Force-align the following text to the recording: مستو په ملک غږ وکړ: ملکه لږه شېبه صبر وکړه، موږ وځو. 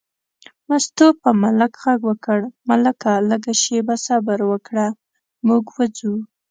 مستو 0.67 1.07
په 1.21 1.29
ملک 1.41 1.73
غږ 1.83 1.99
وکړ: 2.09 2.39
ملکه 2.69 3.11
لږه 3.29 3.53
شېبه 3.63 3.95
صبر 4.07 4.39
وکړه، 4.51 4.87
موږ 5.47 5.63
وځو. 5.75 6.13